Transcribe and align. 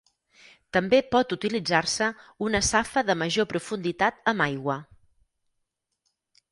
També 0.77 0.99
pot 1.15 1.35
utilitzar-se 1.37 2.07
una 2.47 2.63
safa 2.71 3.05
de 3.11 3.19
major 3.23 3.49
profunditat 3.53 4.21
amb 4.35 4.47
aigua. 4.51 4.81